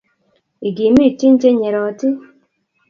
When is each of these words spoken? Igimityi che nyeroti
Igimityi 0.67 1.27
che 1.39 1.49
nyeroti 1.57 2.07